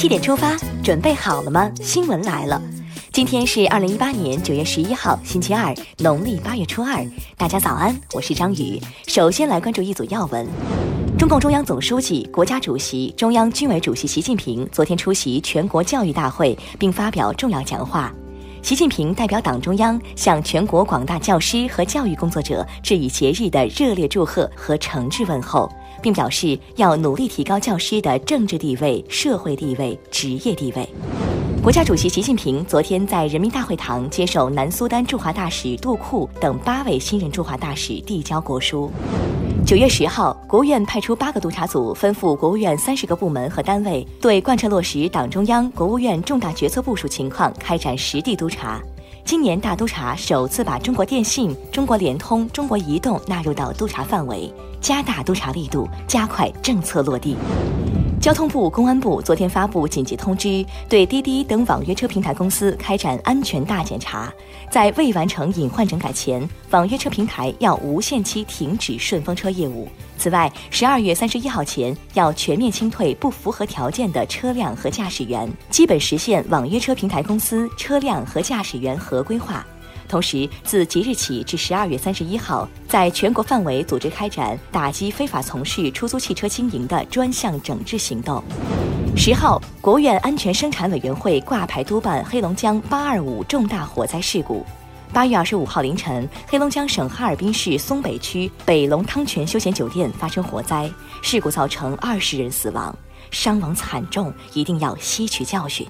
[0.00, 1.70] 七点出发，准备好了吗？
[1.82, 2.58] 新闻来了，
[3.12, 7.06] 今天是二零一八年九月十一号，星期二，农历八月初二。
[7.36, 8.80] 大家早安，我是张宇。
[9.06, 10.48] 首先来关注一组要闻。
[11.18, 18.10] 中共中央总书记、国家主席、中央军委主席习近平昨天出席全国教育大会，并发表重要讲话。
[18.62, 25.70] 习近平代表党中央向全国广大教师和教育工作者致以节日的热烈祝贺和诚挚问候。
[26.00, 30.88] 并表示要努力提高教师的政治地位、社会地位、职业地位。
[31.62, 38.90] 国家主席习近平昨天在人民大会堂接受南苏丹驻华大使杜库等八位新任驻华大使递交国书。
[39.70, 48.80] 九月十号，国务院派出八个督查组，分赴国务院三十个部门和单位，对贯彻落实党中央、国务院重大决策部署情况开展实地督查。
[49.24, 57.36] 今年大督查首次把中国电信、中国联通、中国移动纳入到督查范围，加大督查力度，加快政策落地。
[58.20, 64.30] 交通部、公安部昨天发布紧急通知，对滴滴等网约车平台公司开展安全大检查，
[64.70, 69.88] 在未完成隐患整改前，网约车平台要无限期停止顺风车业务。
[70.18, 79.66] 此外，十二月三十一号前要全面清退不符合条件的车辆和驾驶员，基本实现网约车平台公司车辆和驾驶员合规化。
[80.10, 88.42] 同时，自即日起至十二月三十一号，在全国范围组织开展打击非法从事出租汽车经营的专项整治行动。
[89.16, 94.66] 十号，国务院安全生产委员会挂牌督办黑龙江八二五重大火灾事故。
[95.12, 100.90] 八月二十五号凌晨，黑龙江省哈尔滨市松北区北龙汤泉休闲酒店发生火灾，
[101.22, 102.92] 事故造成二十人死亡，
[103.30, 105.86] 伤亡惨重，一定要吸取教训。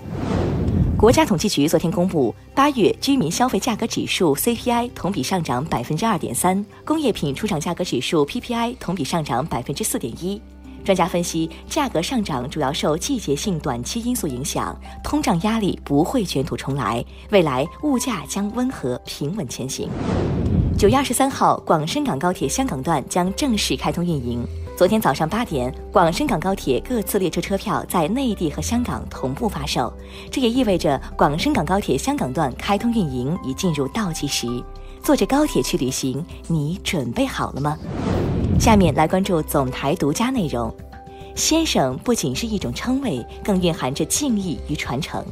[1.01, 10.39] 国家统计局昨天公布，八月居民消费价格指数 CPI 同比上涨百分之二点三，工业品出厂价格指数 PPI 同比上涨百分之四点一。
[10.85, 19.89] 专家分析，价格上涨主要受季节性短期因素影响，通胀压力不会卷土重来，未来物价将温和平稳前行。
[20.77, 24.47] 九月二十三号，广深港高铁香港段将正式开通运营。
[24.81, 29.93] 昨天早上八点，广深港高铁各次列车车票在内地和香港同步发售，
[30.31, 34.47] 这也意味着广深港高铁香港段开通运营已进入倒计时。
[35.03, 37.77] 坐着高铁去旅行，你准备好了吗？
[38.59, 40.75] 下面来关注总台独家内容。
[41.35, 45.23] 先生不仅是一种称谓，更蕴含着敬意与传承。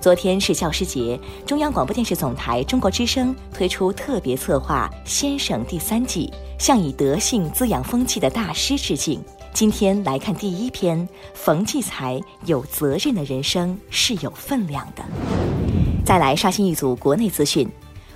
[0.00, 9.20] 昨天是教师节，中央广播电视总台中国之声推出特别策划《先生》第三季，向以德性滋养风气的大师致敬。
[9.52, 15.02] 今天来看第一篇：冯骥才有责任的人生是有分量的。
[16.04, 17.68] 再来刷新一组国内资讯，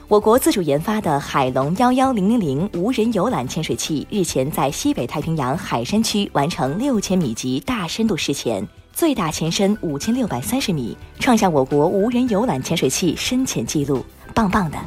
[0.07, 8.65] 我国自主研发的海龙幺幺零零零无人游览潜水器日前在西北太平洋海山区完成六千米级大深度试潜。
[8.93, 14.05] 最大潜深五千六百三十米，创下我国无人游览潜水器深潜记录，
[14.35, 14.79] 棒棒的！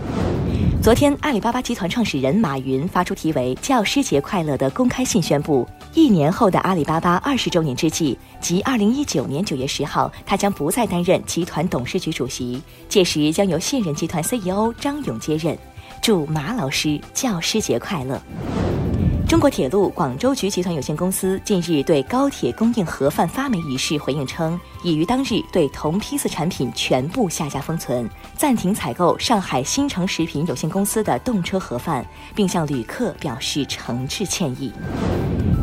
[0.81, 15.57] 昨天，阿里巴巴集团创始人马云发出题为“教师节快乐”的公开信，宣布一年后的阿里巴巴二十周年之际，即二零一九年九月十号，他将不再担任集团董事局主席，届时将由现任集团 CEO 张勇接任。
[16.01, 18.22] 祝马老师教师节快乐！
[19.27, 32.05] 中国铁路广州局集团有限公司近日对高铁供应盒饭发霉一事回应称，已于当日对同批次产品全部下架封存，暂停采购上海新城食品有限公司的动车盒饭，
[32.35, 34.71] 并向旅客表示诚挚歉意。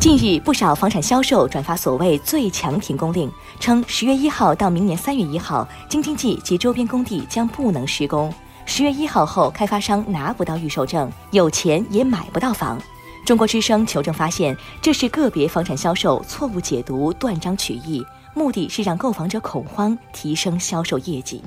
[0.01, 3.31] 近日，不少房产销售转发所谓“最强停工令”，
[3.61, 8.35] 称十月一号到明年三月一号，京津冀及周边工地将不能施工。
[8.67, 12.77] 十月一号后，开发商拿不到预售证，有钱也买不到房。
[13.25, 21.41] 中国之声求证发现，这是个别房产销售错误解读、断章取义，目的是让购房者恐慌，提升销售业绩。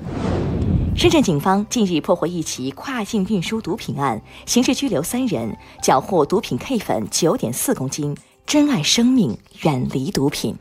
[0.96, 8.16] 深圳警方近日破获一起跨境运输毒品案，刑事拘留三人，缴获毒品 K 粉九点四公斤。
[8.46, 10.56] 珍爱生命，远离毒品。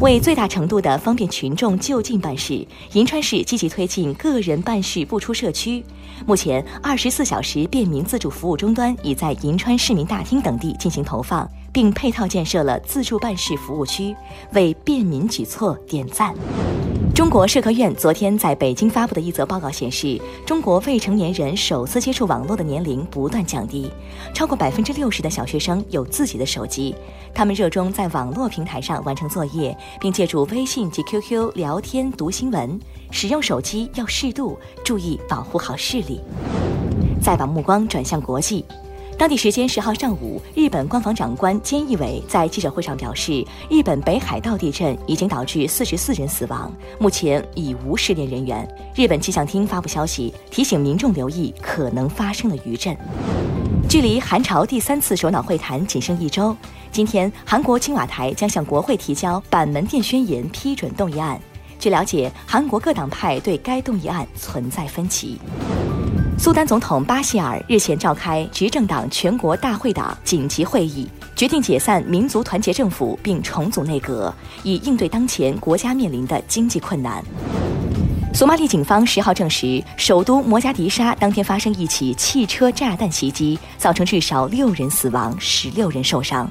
[0.00, 5.82] 为最大程度地方便群众就近办事，银川市积极推进个人办事不出社区。
[6.26, 14.14] 目前，二十四小时便民自助服务终端已在银川市民大厅等地进行投放，并配套建设了自助办事服务区，
[14.52, 16.34] 为便民举措点赞。
[17.16, 23.90] 中国社科院昨天在北京发布的一则报告显示，中国未成年人首次接触网络的年龄不断降低，
[24.34, 26.94] 超过百分之六十的小学生有自己的手机，
[27.32, 32.78] 他们热衷在网络平台上完成作业，并借助微信及 QQ 聊天、读新闻。
[33.10, 36.20] 使用手机要适度，注意保护好视力。
[37.22, 38.62] 再把目光转向国际。
[39.18, 48.68] 当地时间十号上午，日本官房长官菅义伟在记者会上表示，日本北海道地震已经导致四十四人死亡，目前已无失联人员。
[48.94, 52.94] 日本气象厅发布消息，提醒民众留意可能发生的余震。
[53.88, 56.54] 距离韩朝第三次首脑会谈仅剩一周，
[56.92, 61.40] 今天韩国青瓦台将向国会提交板门店宣言批准动议案。
[61.78, 65.38] 据了解，韩国各党派对该动议案存在分歧。
[66.38, 77.24] 苏丹总统巴希尔日前召开执政党全国大会党紧急会议，决定解散民族团结政府并重组内阁，以应对当前国家面临的经济困难。
[78.34, 86.48] 索马里警方十号证实，首都摩加迪沙当天发生一起汽车炸弹袭击，造成至少六人死亡，十六人受伤。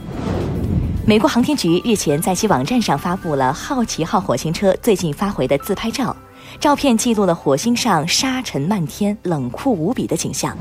[1.06, 6.16] 美国航天局日前在其网站上发布了好奇号火星车最近发回的自拍照。
[6.60, 10.58] 照片记录了火星上沙尘漫天、冷酷无比的景象。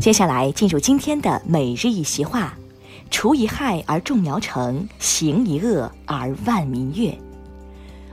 [0.00, 2.52] 接下来进入今天的每日一席话：
[3.10, 7.16] 除一害而众苗成，行一恶而万民悦。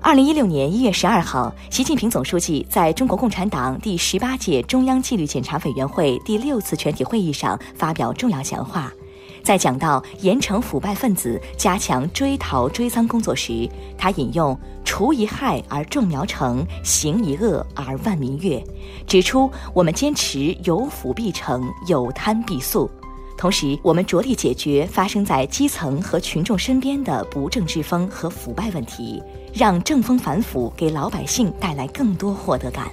[0.02, 8.92] 二零一六年一月十二号，习近平总书记在中国共产党第十八届中央纪律检查委员会第六次全体会议上发表重要讲话。
[9.44, 18.64] 在讲到严惩腐败分子、加强追逃追赃工作时，他引用“除一害而众苗成，行一恶而万民悦”，
[19.06, 22.90] 指出我们坚持有腐必惩、有贪必肃，
[23.38, 29.22] 同时我们着力解决发生在基层和群众身边的不正之风和腐败问题，
[29.54, 32.90] 让正风反腐给老百姓带来更多获得感。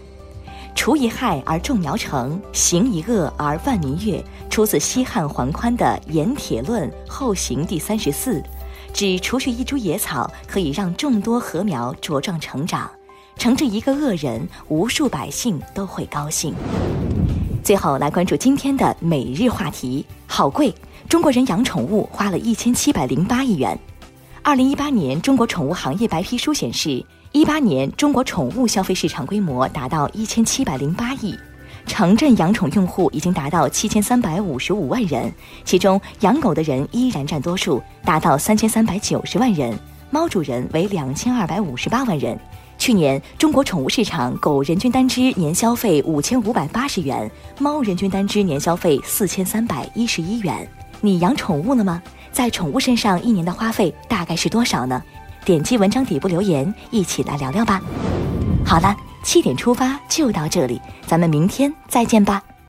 [0.74, 8.42] 除一害而众苗成，行一恶而万民悦，出自西汉桓宽的《盐铁论·后行》第三十四，
[8.94, 12.88] 指除去一株野草，可以让众多禾苗茁壮成长；
[13.36, 16.54] 惩治一个恶人，无数百姓都会高兴。
[17.62, 20.74] 最后来关注今天的每日话题：好贵！
[21.10, 23.78] 中国人养宠物花了一千七百零八亿元。
[24.42, 27.04] 二零一八年中国宠物行业白皮书显示。
[27.32, 31.32] 一八年，中国宠物消费市场规模达到一千七百零八亿，
[31.86, 35.32] 城镇养宠用户已经达到七千三百五十五万人，
[35.64, 39.78] 其中养狗的人依然占多数，达到三千三百九十万人，
[40.10, 42.36] 猫主人为两千二百五十八万人。
[42.78, 47.30] 去年，中国宠物市场狗人均单只年消费五千五百八十元，
[47.60, 50.68] 猫人均单只年消费四千三百一十一元。
[51.00, 52.02] 你养宠物了吗？
[52.32, 55.00] 在宠物身上一年的花费大概是多少呢？
[55.44, 57.80] 点击文章底部留言，一起来聊聊吧。
[58.64, 62.42] 好了，七点出发就到这里，咱们明天再见吧。